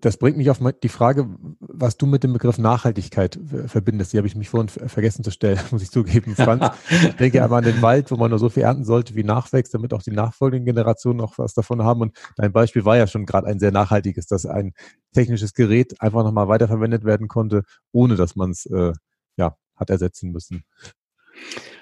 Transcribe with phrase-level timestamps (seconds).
[0.00, 1.28] Das bringt mich auf die Frage,
[1.60, 4.14] was du mit dem Begriff Nachhaltigkeit verbindest.
[4.14, 6.74] Die habe ich mich vorhin vergessen zu stellen, muss ich zugeben, Franz.
[6.88, 9.74] ich denke aber an den Wald, wo man nur so viel ernten sollte, wie nachwächst,
[9.74, 12.00] damit auch die nachfolgenden Generationen auch was davon haben.
[12.00, 14.72] Und dein Beispiel war ja schon gerade ein sehr nachhaltiges, dass ein
[15.12, 17.62] technisches Gerät einfach nochmal weiterverwendet werden konnte,
[17.92, 18.92] ohne dass man es äh,
[19.36, 20.64] ja, hat ersetzen müssen.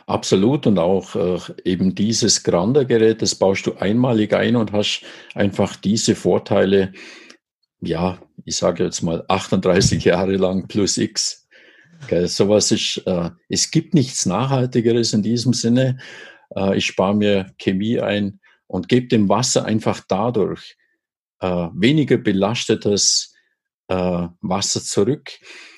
[0.07, 5.77] Absolut und auch äh, eben dieses Grander-Gerät, das baust du einmalig ein und hast einfach
[5.77, 6.93] diese Vorteile,
[7.83, 11.49] ja, ich sage jetzt mal 38 Jahre lang plus X.
[12.05, 15.99] Okay, sowas ist, äh, es gibt nichts Nachhaltigeres in diesem Sinne.
[16.55, 20.77] Äh, ich spare mir Chemie ein und gebe dem Wasser einfach dadurch
[21.41, 23.35] äh, weniger belastetes
[23.89, 25.33] äh, Wasser zurück.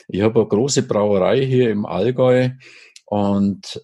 [0.08, 2.50] Ich habe eine große Brauerei hier im Allgäu
[3.06, 3.82] und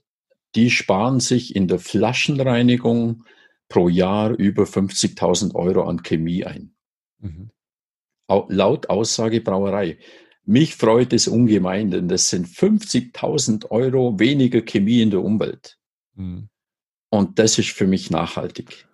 [0.55, 3.25] die sparen sich in der Flaschenreinigung
[3.69, 6.75] pro Jahr über 50.000 Euro an Chemie ein.
[7.19, 7.51] Mhm.
[8.49, 9.99] Laut Aussage Brauerei.
[10.45, 15.79] Mich freut es ungemein, denn das sind 50.000 Euro weniger Chemie in der Umwelt.
[16.15, 16.49] Mhm.
[17.11, 18.87] Und das ist für mich nachhaltig.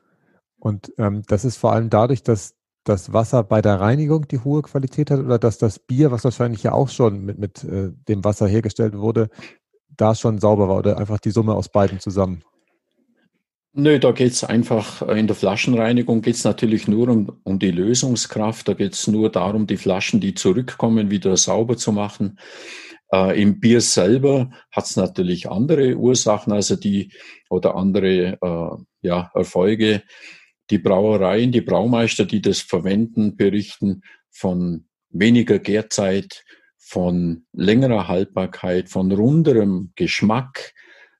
[0.58, 4.62] Und ähm, das ist vor allem dadurch, dass das Wasser bei der Reinigung die hohe
[4.62, 8.24] Qualität hat oder dass das Bier, was wahrscheinlich ja auch schon mit, mit äh, dem
[8.24, 9.28] Wasser hergestellt wurde,
[9.88, 12.42] da schon sauber war oder einfach die Summe aus beiden zusammen?
[13.78, 17.58] Nö, da geht es einfach, äh, in der Flaschenreinigung geht es natürlich nur um, um
[17.58, 18.66] die Lösungskraft.
[18.68, 22.38] Da geht es nur darum, die Flaschen, die zurückkommen, wieder sauber zu machen.
[23.12, 27.12] Äh, Im Bier selber hat es natürlich andere Ursachen, also die
[27.50, 30.02] oder andere äh, ja, Erfolge.
[30.70, 36.44] Die Brauereien, die Braumeister, die das verwenden, berichten von weniger Gärzeit,
[36.78, 40.72] von längerer Haltbarkeit, von runderem Geschmack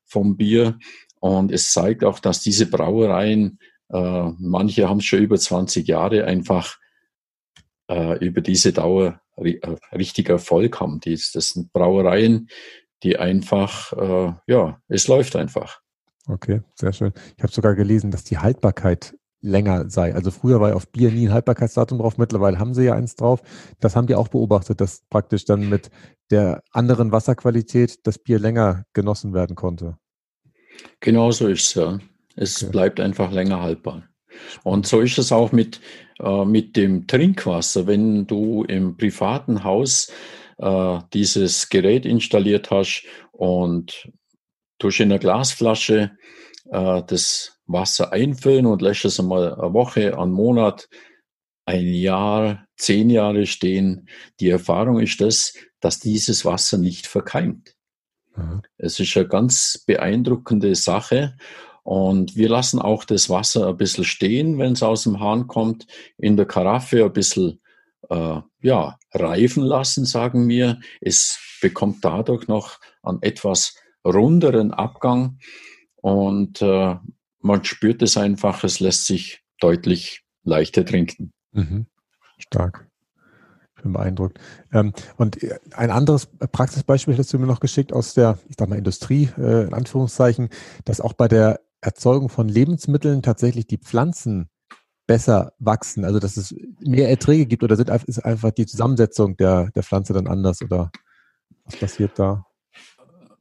[0.06, 0.78] vom Bier.
[1.26, 6.24] Und es zeigt auch, dass diese Brauereien, äh, manche haben es schon über 20 Jahre
[6.24, 6.78] einfach
[7.90, 9.58] äh, über diese Dauer äh,
[9.92, 11.00] richtig Erfolg haben.
[11.00, 12.48] Die, das sind Brauereien,
[13.02, 15.80] die einfach, äh, ja, es läuft einfach.
[16.28, 17.12] Okay, sehr schön.
[17.36, 20.14] Ich habe sogar gelesen, dass die Haltbarkeit länger sei.
[20.14, 23.16] Also früher war ja auf Bier nie ein Haltbarkeitsdatum drauf, mittlerweile haben sie ja eins
[23.16, 23.42] drauf.
[23.80, 25.90] Das haben die auch beobachtet, dass praktisch dann mit
[26.30, 29.98] der anderen Wasserqualität das Bier länger genossen werden konnte.
[31.00, 31.98] Genau so ist es ja.
[32.36, 32.72] Es okay.
[32.72, 34.08] bleibt einfach länger haltbar.
[34.62, 35.80] Und so ist es auch mit,
[36.20, 37.86] äh, mit dem Trinkwasser.
[37.86, 40.12] Wenn du im privaten Haus
[40.58, 44.10] äh, dieses Gerät installiert hast und
[44.78, 46.12] durch eine Glasflasche
[46.70, 50.88] äh, das Wasser einfüllen und lässt es einmal eine Woche, einen Monat,
[51.64, 54.08] ein Jahr, zehn Jahre stehen.
[54.40, 57.75] Die Erfahrung ist das, dass dieses Wasser nicht verkeimt.
[58.36, 58.62] Mhm.
[58.78, 61.36] Es ist eine ganz beeindruckende Sache.
[61.82, 65.86] Und wir lassen auch das Wasser ein bisschen stehen, wenn es aus dem Hahn kommt,
[66.18, 67.60] in der Karaffe ein bisschen
[68.10, 70.80] äh, ja, reifen lassen, sagen wir.
[71.00, 75.38] Es bekommt dadurch noch einen etwas runderen Abgang.
[75.96, 76.96] Und äh,
[77.40, 81.32] man spürt es einfach, es lässt sich deutlich leichter trinken.
[81.52, 81.86] Mhm.
[82.38, 82.88] Stark.
[83.92, 84.38] Beeindruckt.
[84.72, 88.68] Ähm, und äh, ein anderes Praxisbeispiel hast du mir noch geschickt aus der, ich sag
[88.68, 90.48] mal, Industrie, äh, in Anführungszeichen,
[90.84, 94.48] dass auch bei der Erzeugung von Lebensmitteln tatsächlich die Pflanzen
[95.06, 99.70] besser wachsen, also dass es mehr Erträge gibt oder sind, ist einfach die Zusammensetzung der,
[99.70, 100.90] der Pflanze dann anders oder
[101.64, 102.44] was passiert da?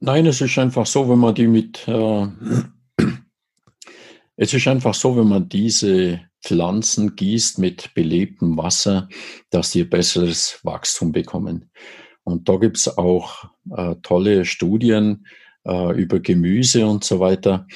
[0.00, 2.26] Nein, es ist einfach so, wenn man die mit äh,
[4.36, 9.08] es ist einfach so, wenn man diese Pflanzen gießt mit belebtem Wasser,
[9.50, 11.70] dass sie besseres Wachstum bekommen.
[12.22, 15.26] Und da gibt es auch äh, tolle Studien
[15.64, 17.66] äh, über Gemüse und so weiter,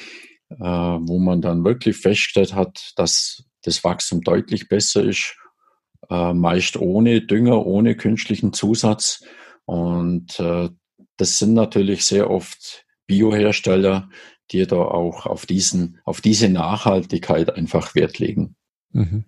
[0.49, 5.35] äh, wo man dann wirklich festgestellt hat, dass das Wachstum deutlich besser ist,
[6.09, 9.21] äh, meist ohne Dünger, ohne künstlichen Zusatz.
[9.65, 10.69] Und äh,
[11.17, 14.09] das sind natürlich sehr oft Biohersteller,
[14.51, 18.55] die da auch auf diesen, auf diese Nachhaltigkeit einfach Wert legen.
[18.93, 19.25] Mhm.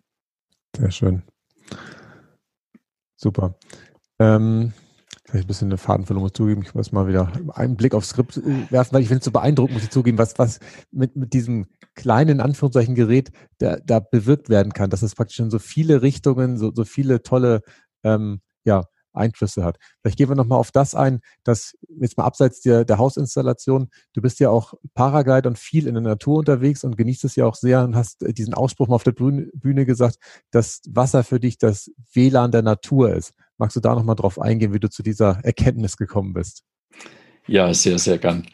[0.75, 1.24] Sehr schön.
[3.16, 3.56] Super.
[4.20, 4.73] Ähm,
[5.26, 6.61] vielleicht ein bisschen eine Fadenfüllung muss zugeben.
[6.64, 9.32] Ich muss mal wieder einen Blick aufs Skript äh, werfen, weil ich finde es so
[9.32, 10.59] beeindruckend, muss ich zugeben, was, was
[10.91, 15.52] mit, mit diesem kleinen, Anführungszeichen, Gerät da, da bewirkt werden kann, dass es praktisch in
[15.52, 17.61] so viele Richtungen, so, so viele tolle
[18.03, 19.77] ähm, ja, Einflüsse hat.
[20.01, 24.21] Vielleicht gehen wir nochmal auf das ein, dass jetzt mal abseits der, der Hausinstallation, du
[24.21, 27.55] bist ja auch Paraguide und viel in der Natur unterwegs und genießt es ja auch
[27.55, 30.17] sehr und hast äh, diesen Ausspruch mal auf der Bühne gesagt,
[30.51, 33.33] dass Wasser für dich das WLAN der Natur ist.
[33.57, 36.63] Magst du da nochmal drauf eingehen, wie du zu dieser Erkenntnis gekommen bist?
[37.47, 38.47] Ja, sehr, sehr gern.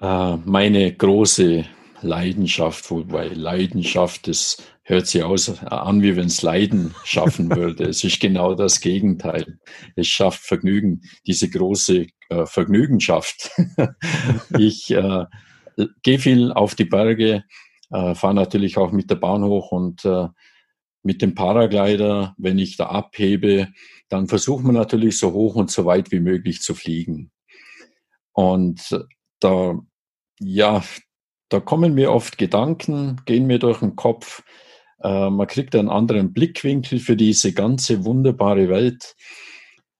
[0.00, 1.64] Äh, meine große
[2.06, 7.84] Leidenschaft, wobei Leidenschaft, das hört sich aus, an, wie wenn es Leiden schaffen würde.
[7.84, 9.58] es ist genau das Gegenteil.
[9.96, 13.50] Es schafft Vergnügen, diese große äh, Vergnügenschaft.
[14.58, 15.24] ich äh,
[16.02, 17.44] gehe viel auf die Berge,
[17.90, 20.28] äh, fahre natürlich auch mit der Bahn hoch und äh,
[21.02, 23.68] mit dem Paraglider, wenn ich da abhebe,
[24.08, 27.30] dann versucht man natürlich so hoch und so weit wie möglich zu fliegen.
[28.32, 29.04] Und
[29.40, 29.78] da,
[30.40, 30.82] ja,
[31.48, 34.42] da kommen mir oft Gedanken, gehen mir durch den Kopf.
[35.02, 39.14] Äh, man kriegt einen anderen Blickwinkel für diese ganze wunderbare Welt.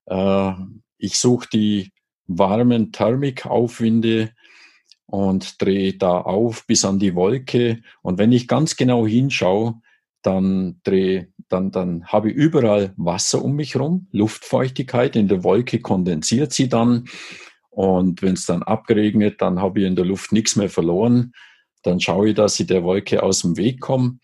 [0.05, 0.51] Äh,
[0.97, 1.91] ich suche die
[2.25, 4.31] warmen Thermikaufwinde
[5.05, 7.81] und drehe da auf bis an die Wolke.
[8.01, 9.75] Und wenn ich ganz genau hinschaue,
[10.21, 15.15] dann drehe, dann, dann habe ich überall Wasser um mich herum, Luftfeuchtigkeit.
[15.15, 17.05] In der Wolke kondensiert sie dann.
[17.77, 21.33] Und wenn es dann abgeregnet, dann habe ich in der Luft nichts mehr verloren.
[21.83, 24.17] Dann schaue ich, dass ich der Wolke aus dem Weg komme.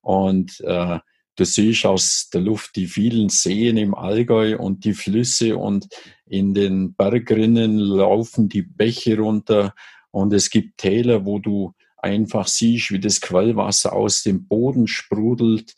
[0.00, 1.00] Und äh,
[1.34, 5.88] du siehst aus der Luft die vielen Seen im Allgäu und die Flüsse und
[6.24, 9.74] in den Bergrinnen laufen die Bäche runter
[10.12, 15.74] und es gibt Täler, wo du einfach siehst, wie das Quellwasser aus dem Boden sprudelt.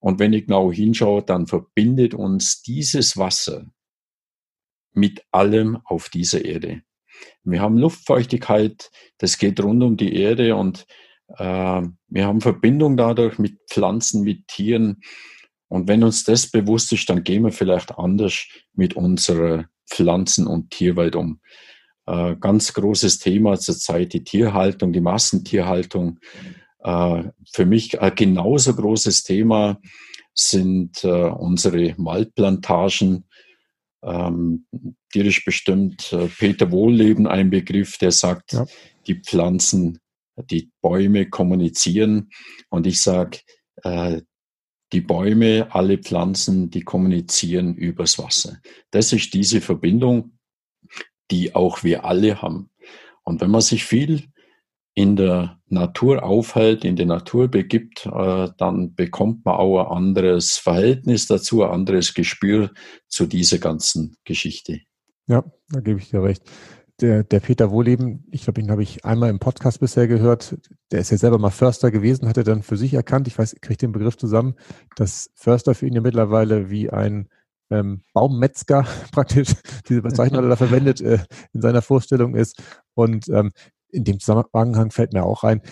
[0.00, 3.64] Und wenn ich genau hinschaue, dann verbindet uns dieses Wasser
[4.98, 6.82] mit allem auf dieser Erde.
[7.44, 10.86] Wir haben Luftfeuchtigkeit, das geht rund um die Erde und
[11.36, 15.00] äh, wir haben Verbindung dadurch mit Pflanzen, mit Tieren.
[15.68, 20.70] Und wenn uns das bewusst ist, dann gehen wir vielleicht anders mit unserer Pflanzen- und
[20.70, 21.40] Tierwelt um.
[22.06, 26.18] Äh, ganz großes Thema zurzeit die Tierhaltung, die Massentierhaltung.
[26.80, 29.78] Äh, für mich ein genauso großes Thema
[30.32, 33.24] sind äh, unsere Waldplantagen.
[34.02, 34.66] Ähm,
[35.14, 38.66] dir ist bestimmt äh, Peter Wohlleben ein Begriff, der sagt, ja.
[39.06, 39.98] die Pflanzen,
[40.50, 42.30] die Bäume kommunizieren.
[42.68, 43.40] Und ich sage,
[43.82, 44.22] äh,
[44.92, 48.58] die Bäume, alle Pflanzen, die kommunizieren übers Wasser.
[48.90, 50.38] Das ist diese Verbindung
[51.30, 52.70] die auch wir alle haben.
[53.22, 54.24] Und wenn man sich viel
[54.98, 60.56] in der Natur aufhält, in die Natur begibt, äh, dann bekommt man auch ein anderes
[60.56, 62.72] Verhältnis dazu, ein anderes Gespür
[63.06, 64.80] zu dieser ganzen Geschichte.
[65.28, 66.42] Ja, da gebe ich dir recht.
[67.00, 70.58] Der, der Peter Wohleben, ich glaube, ihn habe ich einmal im Podcast bisher gehört.
[70.90, 73.54] Der ist ja selber mal Förster gewesen, hat er dann für sich erkannt, ich weiß,
[73.60, 74.56] kriege den Begriff zusammen,
[74.96, 77.28] dass Förster für ihn ja mittlerweile wie ein
[77.70, 79.54] ähm, Baummetzger praktisch,
[79.88, 81.18] diese Bezeichnung er da verwendet, äh,
[81.52, 82.60] in seiner Vorstellung ist.
[82.94, 83.52] Und ähm,
[83.90, 85.62] in dem Zusammenhang fällt mir auch ein,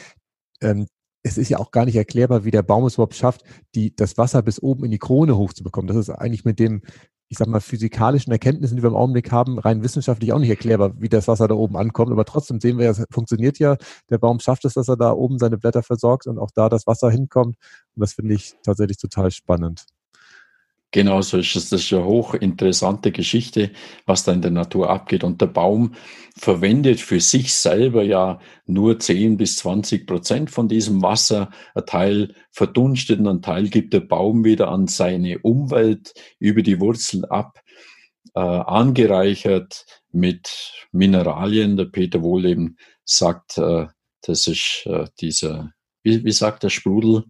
[0.61, 0.87] ähm,
[1.23, 3.43] es ist ja auch gar nicht erklärbar, wie der Baum es überhaupt schafft,
[3.75, 5.89] die, das Wasser bis oben in die Krone hochzubekommen.
[5.89, 6.83] Das ist eigentlich mit dem,
[7.29, 10.93] ich sag mal, physikalischen Erkenntnissen, die wir im Augenblick haben, rein wissenschaftlich auch nicht erklärbar,
[11.01, 12.13] wie das Wasser da oben ankommt.
[12.13, 13.77] Aber trotzdem sehen wir es funktioniert ja.
[14.09, 16.87] Der Baum schafft es, dass er da oben seine Blätter versorgt und auch da das
[16.87, 17.57] Wasser hinkommt.
[17.97, 19.85] Und das finde ich tatsächlich total spannend.
[20.93, 21.69] Genau so ist es.
[21.69, 23.73] Das ist eine hochinteressante Geschichte,
[24.07, 25.25] was da in der Natur abgeht.
[25.25, 25.95] Und der Baum
[26.37, 31.51] verwendet für sich selber ja nur 10 bis 20 Prozent von diesem Wasser.
[31.75, 36.81] Ein Teil verdunstet und ein Teil gibt der Baum wieder an seine Umwelt über die
[36.81, 37.61] Wurzeln ab,
[38.35, 41.77] äh, angereichert mit Mineralien.
[41.77, 43.87] Der Peter Wohleben sagt, äh,
[44.23, 45.73] das ist äh, dieser,
[46.03, 47.25] wie, wie sagt der Sprudel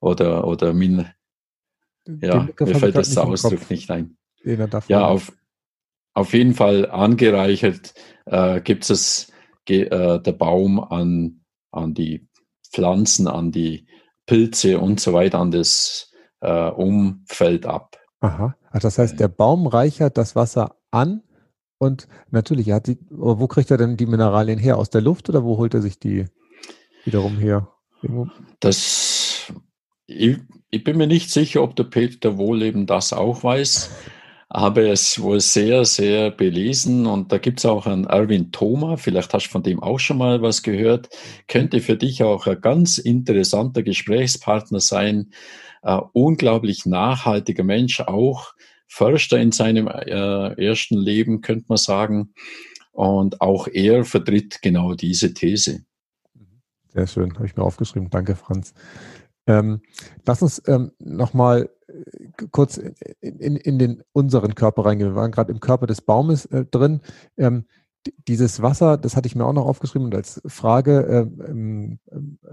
[0.00, 1.06] oder, oder Min
[2.06, 4.16] ja, mir fällt das der Ausdruck nicht ein.
[4.88, 5.32] Ja, auf,
[6.12, 7.94] auf jeden Fall angereichert
[8.26, 9.32] äh, gibt es
[9.68, 11.40] äh, der Baum an,
[11.70, 12.28] an die
[12.70, 13.86] Pflanzen, an die
[14.26, 17.98] Pilze und so weiter, an das äh, Umfeld ab.
[18.20, 18.56] Aha.
[18.70, 21.22] Ach, das heißt, der Baum reichert das Wasser an
[21.78, 24.78] und natürlich, hat die, wo kriegt er denn die Mineralien her?
[24.78, 26.26] Aus der Luft oder wo holt er sich die
[27.04, 27.68] wiederum her?
[28.02, 28.28] Irgendwo?
[28.60, 29.03] Das
[30.06, 30.38] ich,
[30.70, 33.90] ich, bin mir nicht sicher, ob der Peter Wohleben das auch weiß,
[34.48, 38.96] aber er ist wohl sehr, sehr belesen und da gibt es auch einen Erwin Thoma,
[38.96, 41.08] vielleicht hast du von dem auch schon mal was gehört,
[41.48, 45.30] könnte für dich auch ein ganz interessanter Gesprächspartner sein,
[45.82, 48.54] äh, unglaublich nachhaltiger Mensch, auch
[48.86, 52.32] Förster in seinem äh, ersten Leben, könnte man sagen.
[52.92, 55.84] Und auch er vertritt genau diese These.
[56.92, 58.08] Sehr schön, habe ich mir aufgeschrieben.
[58.08, 58.72] Danke, Franz.
[59.46, 59.82] Ähm,
[60.24, 65.10] lass uns ähm, nochmal äh, kurz in, in, in, den unseren Körper reingehen.
[65.10, 67.00] Wir waren gerade im Körper des Baumes äh, drin.
[67.36, 67.66] Ähm,
[68.28, 71.98] dieses Wasser, das hatte ich mir auch noch aufgeschrieben und als Frage äh, ähm,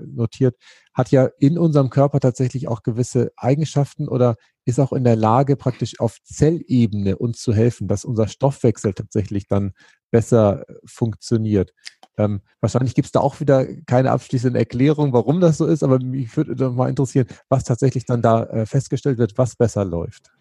[0.06, 0.56] notiert,
[0.94, 5.56] hat ja in unserem Körper tatsächlich auch gewisse Eigenschaften oder ist auch in der Lage,
[5.56, 9.74] praktisch auf Zellebene uns zu helfen, dass unser Stoffwechsel tatsächlich dann
[10.12, 11.74] besser äh, funktioniert.
[12.22, 16.00] Ähm, wahrscheinlich gibt es da auch wieder keine abschließende Erklärung, warum das so ist, aber
[16.00, 20.32] mich würde mal interessieren, was tatsächlich dann da äh, festgestellt wird, was besser läuft.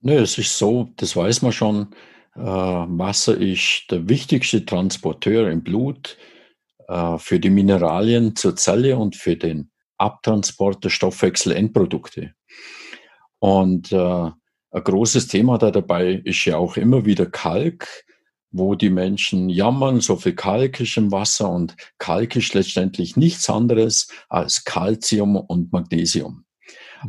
[0.00, 1.88] Nö, es ist so, das weiß man schon.
[2.36, 6.18] Äh, Wasser ist der wichtigste Transporteur im Blut
[6.88, 12.34] äh, für die Mineralien zur Zelle und für den Abtransport der Stoffwechselendprodukte.
[13.38, 18.03] Und äh, ein großes Thema da dabei ist ja auch immer wieder Kalk,
[18.54, 23.50] wo die Menschen jammern, so viel Kalk ist im Wasser und Kalk ist letztendlich nichts
[23.50, 26.44] anderes als Calcium und Magnesium.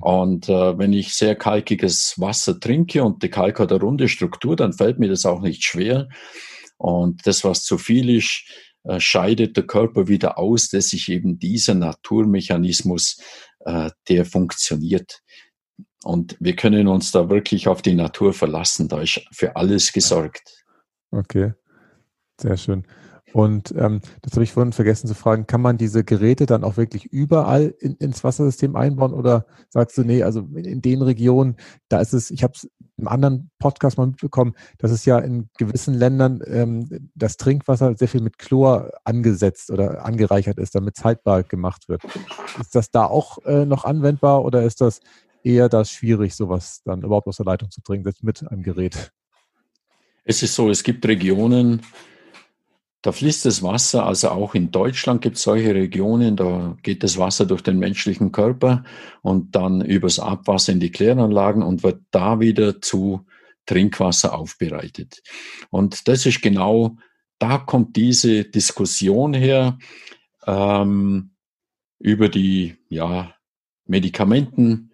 [0.01, 4.55] Und äh, wenn ich sehr kalkiges Wasser trinke und die Kalk hat eine runde Struktur,
[4.55, 6.09] dann fällt mir das auch nicht schwer.
[6.77, 8.43] Und das, was zu viel ist,
[8.83, 13.21] äh, scheidet der Körper wieder aus, dass sich eben dieser Naturmechanismus,
[13.59, 15.21] äh, der funktioniert.
[16.03, 18.87] Und wir können uns da wirklich auf die Natur verlassen.
[18.87, 20.64] Da ist für alles gesorgt.
[21.15, 21.53] Okay,
[22.39, 22.85] sehr schön.
[23.33, 26.77] Und ähm, das habe ich vorhin vergessen zu fragen, kann man diese Geräte dann auch
[26.77, 31.57] wirklich überall in, ins Wassersystem einbauen oder sagst du, nee, also in, in den Regionen,
[31.89, 35.49] da ist es, ich habe es im anderen Podcast mal mitbekommen, dass es ja in
[35.57, 41.03] gewissen Ländern ähm, das Trinkwasser sehr viel mit Chlor angesetzt oder angereichert ist, damit es
[41.03, 42.03] haltbar gemacht wird.
[42.59, 45.01] Ist das da auch äh, noch anwendbar oder ist das
[45.43, 49.11] eher da schwierig, sowas dann überhaupt aus der Leitung zu trinken, selbst mit einem Gerät?
[50.25, 51.81] Es ist so, es gibt Regionen,
[53.03, 57.19] da fließt das Wasser, also auch in Deutschland gibt es solche Regionen, da geht das
[57.19, 58.83] Wasser durch den menschlichen Körper
[59.21, 63.23] und dann übers Abwasser in die Kläranlagen und wird da wieder zu
[63.67, 65.21] Trinkwasser aufbereitet.
[65.69, 66.97] Und das ist genau,
[67.37, 69.77] da kommt diese Diskussion her
[70.47, 71.35] ähm,
[71.99, 73.35] über die ja,
[73.85, 74.91] Medikamenten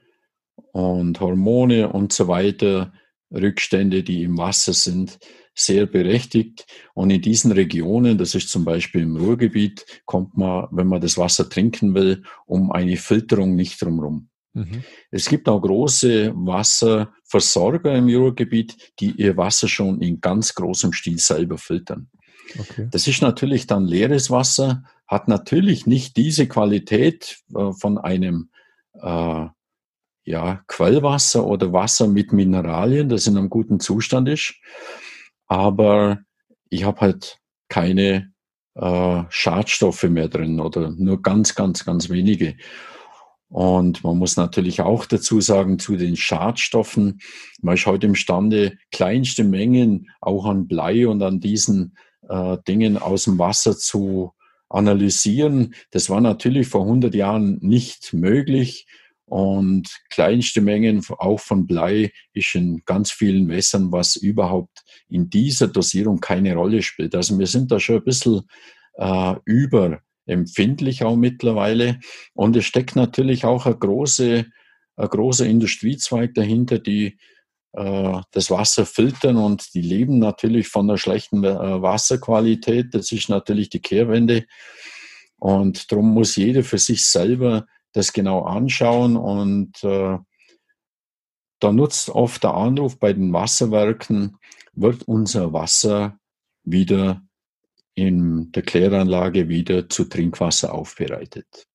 [0.73, 2.91] und Hormone und so weiter,
[3.31, 5.19] Rückstände, die im Wasser sind
[5.53, 6.65] sehr berechtigt.
[6.93, 11.17] Und in diesen Regionen, das ist zum Beispiel im Ruhrgebiet, kommt man, wenn man das
[11.17, 14.29] Wasser trinken will, um eine Filterung nicht drumherum.
[14.53, 14.83] Mhm.
[15.11, 21.19] Es gibt auch große Wasserversorger im Ruhrgebiet, die ihr Wasser schon in ganz großem Stil
[21.19, 22.09] selber filtern.
[22.59, 22.87] Okay.
[22.91, 28.49] Das ist natürlich dann leeres Wasser, hat natürlich nicht diese Qualität äh, von einem
[28.93, 29.45] äh,
[30.23, 34.55] ja, Quellwasser oder Wasser mit Mineralien, das in einem guten Zustand ist
[35.51, 36.19] aber
[36.69, 38.31] ich habe halt keine
[38.75, 42.55] äh, Schadstoffe mehr drin oder nur ganz, ganz, ganz wenige.
[43.49, 47.19] Und man muss natürlich auch dazu sagen, zu den Schadstoffen,
[47.61, 51.97] man ist heute imstande, kleinste Mengen auch an Blei und an diesen
[52.29, 54.31] äh, Dingen aus dem Wasser zu
[54.69, 55.75] analysieren.
[55.91, 58.87] Das war natürlich vor 100 Jahren nicht möglich.
[59.31, 65.69] Und kleinste Mengen auch von Blei ist in ganz vielen Wässern, was überhaupt in dieser
[65.69, 67.15] Dosierung keine Rolle spielt.
[67.15, 68.41] Also wir sind da schon ein bisschen
[68.95, 72.01] äh, überempfindlich auch mittlerweile.
[72.33, 74.47] Und es steckt natürlich auch ein, große,
[74.97, 77.17] ein großer Industriezweig dahinter, die
[77.71, 82.93] äh, das Wasser filtern und die leben natürlich von der schlechten äh, Wasserqualität.
[82.93, 84.43] Das ist natürlich die Kehrwende.
[85.39, 90.17] Und darum muss jeder für sich selber das genau anschauen und äh,
[91.59, 94.37] da nutzt oft der Anruf bei den Wasserwerken,
[94.73, 96.17] wird unser Wasser
[96.63, 97.21] wieder
[97.93, 101.67] in der Kläranlage wieder zu Trinkwasser aufbereitet.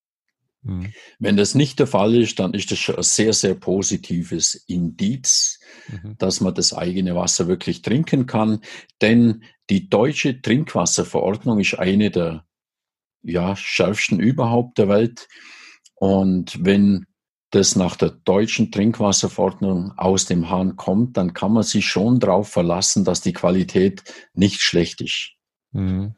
[0.63, 0.93] Mhm.
[1.19, 5.61] Wenn das nicht der Fall ist, dann ist das schon ein sehr, sehr positives Indiz,
[5.89, 6.17] mhm.
[6.19, 8.61] dass man das eigene Wasser wirklich trinken kann.
[9.01, 12.45] Denn die deutsche Trinkwasserverordnung ist eine der
[13.23, 15.29] ja, schärfsten überhaupt der Welt.
[15.97, 17.07] Und wenn
[17.51, 22.49] das nach der deutschen Trinkwasserverordnung aus dem Hahn kommt, dann kann man sich schon darauf
[22.49, 24.03] verlassen, dass die Qualität
[24.35, 25.33] nicht schlecht ist.
[25.73, 26.15] Mhm.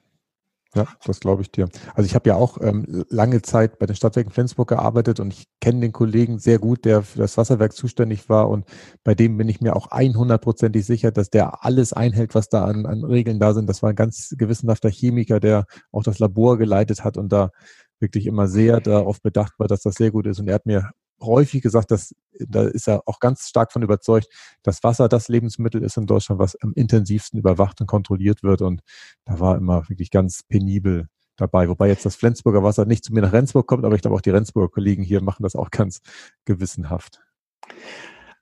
[0.74, 1.68] Ja, das glaube ich dir.
[1.94, 5.46] Also ich habe ja auch ähm, lange Zeit bei den Stadtwerken Flensburg gearbeitet und ich
[5.60, 8.66] kenne den Kollegen sehr gut, der für das Wasserwerk zuständig war und
[9.02, 12.84] bei dem bin ich mir auch 100%ig sicher, dass der alles einhält, was da an,
[12.84, 13.66] an Regeln da sind.
[13.66, 17.50] Das war ein ganz gewissenhafter Chemiker, der auch das Labor geleitet hat und da
[18.00, 20.40] wirklich immer sehr darauf bedacht war, dass das sehr gut ist.
[20.40, 20.90] Und er hat mir
[21.20, 24.28] häufig gesagt, dass da ist er auch ganz stark von überzeugt,
[24.62, 28.62] dass Wasser das Lebensmittel ist in Deutschland, was am intensivsten überwacht und kontrolliert wird.
[28.62, 28.82] Und
[29.24, 31.68] da war immer wirklich ganz penibel dabei.
[31.68, 34.20] Wobei jetzt das Flensburger Wasser nicht zu mir nach Rendsburg kommt, aber ich glaube auch
[34.20, 36.00] die Rendsburger Kollegen hier machen das auch ganz
[36.44, 37.20] gewissenhaft.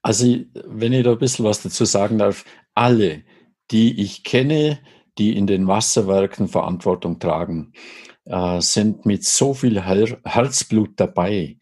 [0.02, 0.25] Also,
[0.66, 2.44] wenn ich da ein bisschen was dazu sagen darf,
[2.75, 3.25] alle,
[3.70, 4.78] die ich kenne,
[5.18, 7.72] die in den Wasserwerken Verantwortung tragen,
[8.26, 11.59] äh, sind mit so viel Her Herzblut dabei.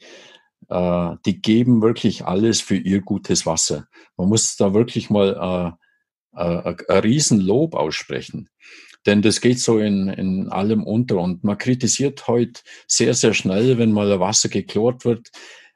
[0.69, 3.87] Äh, die geben wirklich alles für ihr gutes Wasser.
[4.17, 5.77] Man muss da wirklich mal
[6.37, 8.49] äh, äh, ein Riesenlob aussprechen.
[9.07, 13.77] denn das geht so in, in allem unter und man kritisiert heute sehr, sehr schnell,
[13.77, 15.31] wenn mal Wasser geklort wird.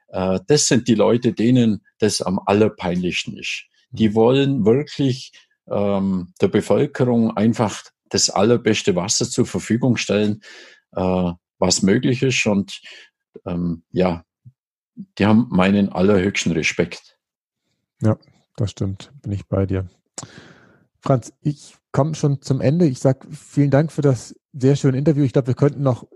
[0.07, 3.65] Äh, das sind die Leute, denen das am allerpeinlichsten ist.
[3.91, 4.15] Die mhm.
[4.15, 5.31] wollen wirklich
[5.69, 10.41] ähm, der Bevölkerung einfach das allerbeste Wasser zur Verfügung stellen,
[10.93, 12.45] äh, was möglich ist.
[12.45, 12.81] Und
[13.45, 14.23] ähm, ja,
[15.17, 17.17] die haben meinen allerhöchsten Respekt.
[18.01, 18.17] Ja,
[18.55, 19.11] das stimmt.
[19.21, 19.89] Bin ich bei dir.
[20.99, 22.85] Franz, ich komme schon zum Ende.
[22.85, 25.23] Ich sage vielen Dank für das sehr schöne Interview.
[25.23, 26.07] Ich glaube, wir könnten noch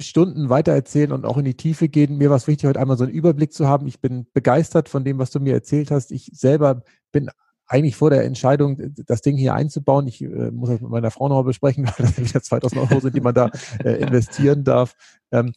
[0.00, 2.18] Stunden weiter erzählen und auch in die Tiefe gehen.
[2.18, 3.86] Mir war es wichtig, heute einmal so einen Überblick zu haben.
[3.86, 6.10] Ich bin begeistert von dem, was du mir erzählt hast.
[6.12, 7.30] Ich selber bin
[7.72, 8.76] eigentlich vor der Entscheidung,
[9.06, 10.06] das Ding hier einzubauen.
[10.06, 13.00] Ich äh, muss das mit meiner Frau noch mal besprechen, weil das wieder 2000 Euro
[13.00, 13.50] sind, die man da
[13.82, 14.94] äh, investieren darf.
[15.30, 15.52] Ähm,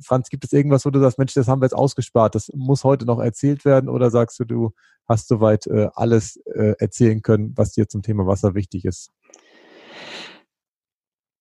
[0.00, 2.84] Franz, gibt es irgendwas, wo du sagst, Mensch, das haben wir jetzt ausgespart, das muss
[2.84, 3.90] heute noch erzählt werden?
[3.90, 4.72] Oder sagst du, du
[5.06, 9.10] hast soweit äh, alles äh, erzählen können, was dir zum Thema Wasser wichtig ist?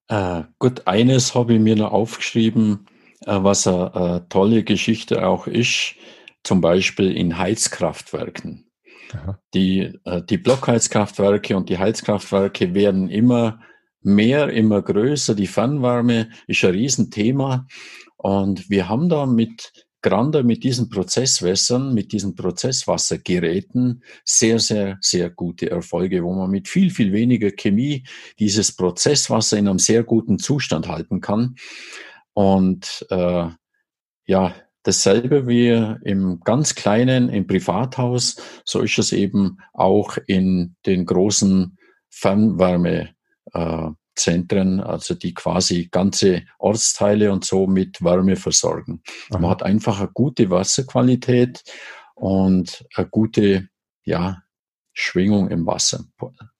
[0.09, 2.85] Äh, gut, eines habe ich mir noch aufgeschrieben,
[3.25, 5.95] äh, was eine tolle Geschichte auch ist,
[6.43, 8.66] zum Beispiel in Heizkraftwerken.
[9.53, 13.61] Die, äh, die Blockheizkraftwerke und die Heizkraftwerke werden immer
[14.01, 15.35] mehr, immer größer.
[15.35, 17.67] Die Fernwärme ist ein Riesenthema.
[18.15, 19.71] Und wir haben da mit
[20.01, 26.67] Granda, mit diesen Prozesswässern, mit diesen Prozesswassergeräten sehr, sehr, sehr gute Erfolge, wo man mit
[26.67, 28.05] viel, viel weniger Chemie
[28.39, 31.55] dieses Prozesswasser in einem sehr guten Zustand halten kann.
[32.33, 33.47] Und äh,
[34.25, 34.55] ja,
[34.87, 35.67] dasselbe wie
[36.03, 41.77] im ganz kleinen, im Privathaus, so ist es eben auch in den großen
[42.09, 43.09] Fernwärme.
[43.53, 49.03] Äh, Zentren, also die quasi ganze Ortsteile und so mit Wärme versorgen.
[49.29, 49.39] Aha.
[49.39, 51.63] Man hat einfach eine gute Wasserqualität
[52.15, 53.69] und eine gute
[54.03, 54.41] ja,
[54.93, 56.05] Schwingung im Wasser.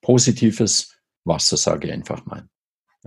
[0.01, 2.47] Positives Wasser, sage ich einfach mal.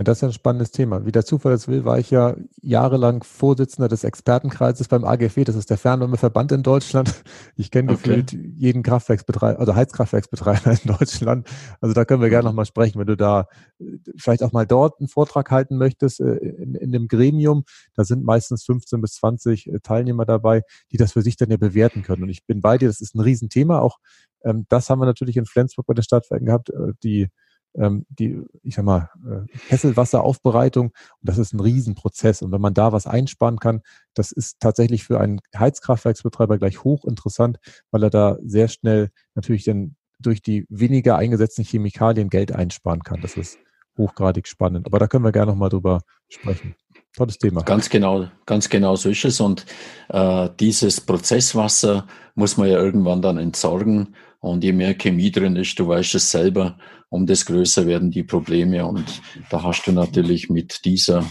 [0.02, 1.04] Das ist ein spannendes Thema.
[1.04, 5.44] Wie der Zufall es will, war ich ja jahrelang Vorsitzender des Expertenkreises beim AGFW.
[5.44, 7.22] Das ist der Fernwärmeverband in Deutschland.
[7.56, 8.02] Ich kenne okay.
[8.02, 11.48] gefühlt jeden Kraftwerksbetreiber, also Heizkraftwerksbetreiber in Deutschland.
[11.82, 14.98] Also da können wir gerne nochmal sprechen, wenn du da äh, vielleicht auch mal dort
[15.00, 17.64] einen Vortrag halten möchtest äh, in, in dem Gremium.
[17.94, 21.58] Da sind meistens 15 bis 20 äh, Teilnehmer dabei, die das für sich dann ja
[21.58, 22.22] bewerten können.
[22.22, 23.80] Und ich bin bei dir, das ist ein Riesenthema.
[23.80, 23.98] Auch
[24.44, 26.72] ähm, das haben wir natürlich in Flensburg bei den Stadtwerken gehabt.
[27.04, 27.28] Die
[27.74, 30.86] ähm, die, ich sag mal, äh, Kesselwasseraufbereitung.
[30.86, 32.42] Und das ist ein Riesenprozess.
[32.42, 33.82] Und wenn man da was einsparen kann,
[34.14, 37.58] das ist tatsächlich für einen Heizkraftwerksbetreiber gleich hochinteressant,
[37.90, 43.20] weil er da sehr schnell natürlich dann durch die weniger eingesetzten Chemikalien Geld einsparen kann.
[43.20, 43.58] Das ist
[43.96, 44.86] hochgradig spannend.
[44.86, 46.74] Aber da können wir gerne nochmal drüber sprechen.
[47.14, 47.62] Tolles Thema.
[47.62, 49.40] Ganz genau, ganz genau so ist es.
[49.40, 49.66] Und
[50.08, 54.14] äh, dieses Prozesswasser muss man ja irgendwann dann entsorgen.
[54.38, 58.22] Und je mehr Chemie drin ist, du weißt es selber, um das größer werden die
[58.22, 58.86] Probleme.
[58.86, 59.20] Und
[59.50, 61.24] da hast du natürlich mit dieser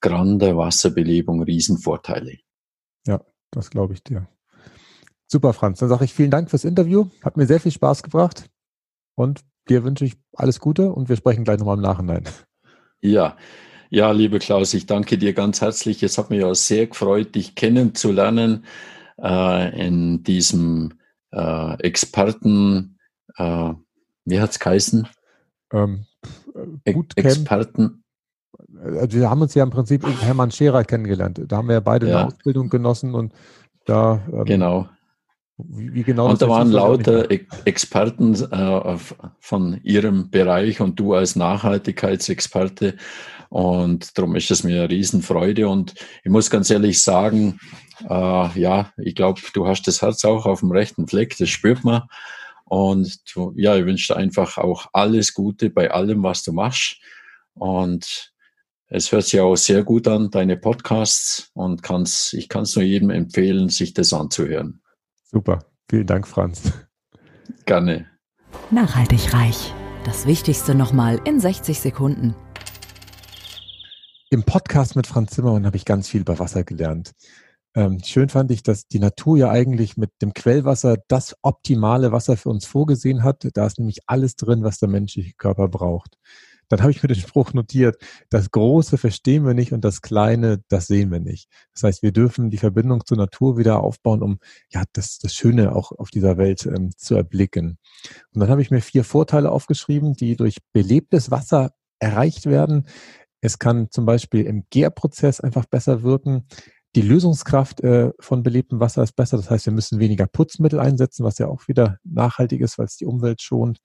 [0.00, 2.38] grande Wasserbelebung Riesenvorteile.
[3.06, 4.28] Ja, das glaube ich dir.
[5.26, 5.80] Super, Franz.
[5.80, 7.08] Dann sage ich vielen Dank fürs Interview.
[7.22, 8.48] Hat mir sehr viel Spaß gebracht.
[9.16, 12.24] Und dir wünsche ich alles Gute und wir sprechen gleich nochmal im Nachhinein.
[13.00, 13.36] Ja,
[13.90, 16.02] ja, liebe Klaus, ich danke dir ganz herzlich.
[16.02, 18.64] Es hat mich auch sehr gefreut, dich kennenzulernen
[19.20, 20.94] äh, in diesem
[21.32, 22.98] äh, Experten,
[23.36, 23.72] äh,
[24.24, 25.08] wie hat's geheißen?
[25.72, 26.06] Ähm,
[26.92, 28.02] gut Experten.
[28.82, 31.40] Also wir haben uns ja im Prinzip in Hermann Scherer kennengelernt.
[31.46, 32.18] Da haben wir ja beide ja.
[32.18, 33.32] eine Ausbildung genossen und
[33.84, 34.20] da.
[34.32, 34.88] Ähm, genau.
[35.58, 37.30] Wie, wie, genau und da waren lauter
[37.64, 38.96] Experten äh,
[39.40, 42.96] von ihrem Bereich und du als Nachhaltigkeitsexperte.
[43.48, 45.68] Und darum ist es mir eine Riesenfreude.
[45.68, 47.58] Und ich muss ganz ehrlich sagen,
[48.02, 51.84] äh, ja, ich glaube, du hast das Herz auch auf dem rechten Fleck, das spürt
[51.84, 52.02] man.
[52.66, 53.18] Und
[53.54, 56.96] ja, ich wünsche dir einfach auch alles Gute bei allem, was du machst.
[57.54, 58.32] Und
[58.88, 62.84] es hört sich auch sehr gut an, deine Podcasts, und kann's, ich kann es nur
[62.84, 64.80] jedem empfehlen, sich das anzuhören.
[65.30, 65.58] Super.
[65.90, 66.72] Vielen Dank, Franz.
[67.64, 68.06] Gerne.
[68.70, 69.74] Nachhaltig reich.
[70.04, 72.34] Das Wichtigste nochmal in 60 Sekunden.
[74.30, 77.12] Im Podcast mit Franz Zimmermann habe ich ganz viel über Wasser gelernt.
[77.74, 82.36] Ähm, schön fand ich, dass die Natur ja eigentlich mit dem Quellwasser das optimale Wasser
[82.36, 83.46] für uns vorgesehen hat.
[83.54, 86.16] Da ist nämlich alles drin, was der menschliche Körper braucht.
[86.68, 87.96] Dann habe ich mir den Spruch notiert,
[88.28, 91.48] das Große verstehen wir nicht und das Kleine, das sehen wir nicht.
[91.74, 94.38] Das heißt, wir dürfen die Verbindung zur Natur wieder aufbauen, um
[94.70, 97.78] ja das, das Schöne auch auf dieser Welt ähm, zu erblicken.
[98.32, 102.86] Und dann habe ich mir vier Vorteile aufgeschrieben, die durch belebtes Wasser erreicht werden.
[103.40, 106.46] Es kann zum Beispiel im Gärprozess einfach besser wirken.
[106.96, 109.36] Die Lösungskraft äh, von belebtem Wasser ist besser.
[109.36, 112.96] Das heißt, wir müssen weniger Putzmittel einsetzen, was ja auch wieder nachhaltig ist, weil es
[112.96, 113.80] die Umwelt schont.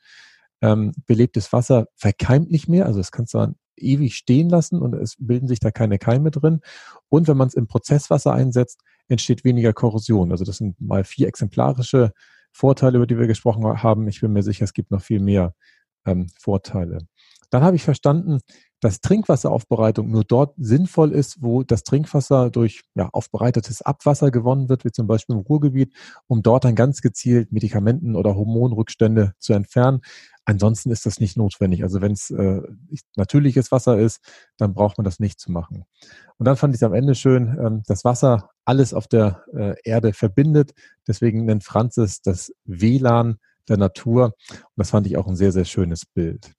[0.62, 2.86] Ähm, belebtes Wasser verkeimt nicht mehr.
[2.86, 6.32] Also das kannst du dann ewig stehen lassen und es bilden sich da keine Keime
[6.32, 6.62] drin.
[7.10, 10.32] Und wenn man es im Prozesswasser einsetzt, entsteht weniger Korrosion.
[10.32, 12.12] Also das sind mal vier exemplarische
[12.52, 14.08] Vorteile, über die wir gesprochen haben.
[14.08, 15.56] Ich bin mir sicher, es gibt noch viel mehr
[16.06, 17.00] ähm, Vorteile.
[17.50, 18.40] Dann habe ich verstanden,
[18.82, 24.84] dass Trinkwasseraufbereitung nur dort sinnvoll ist, wo das Trinkwasser durch ja, aufbereitetes Abwasser gewonnen wird,
[24.84, 25.94] wie zum Beispiel im Ruhrgebiet,
[26.28, 30.02] um dort dann ganz gezielt Medikamenten oder Hormonrückstände zu entfernen.
[30.46, 31.84] Ansonsten ist das nicht notwendig.
[31.84, 32.62] Also wenn es äh,
[33.16, 34.20] natürliches Wasser ist,
[34.58, 35.86] dann braucht man das nicht zu machen.
[36.38, 39.76] Und dann fand ich es am Ende schön, ähm, das Wasser alles auf der äh,
[39.84, 40.74] Erde verbindet.
[41.08, 43.38] Deswegen nennt Franzis das WLAN
[43.70, 44.34] der Natur.
[44.50, 46.52] Und das fand ich auch ein sehr, sehr schönes Bild.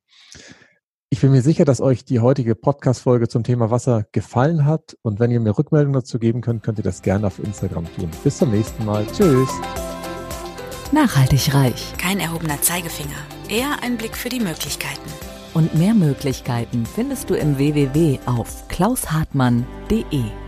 [1.13, 4.97] Ich bin mir sicher, dass euch die heutige Podcast-Folge zum Thema Wasser gefallen hat.
[5.03, 8.09] Und wenn ihr mir Rückmeldungen dazu geben könnt, könnt ihr das gerne auf Instagram tun.
[8.25, 9.05] Bis zum nächsten Mal.
[9.13, 9.51] Tschüss.
[10.91, 11.93] Nachhaltig reich.
[11.99, 13.11] Kein erhobener Zeigefinger.
[13.51, 15.11] Eher ein Blick für die Möglichkeiten.
[15.53, 20.42] Und mehr Möglichkeiten findest du im www auf klaushartmann.de.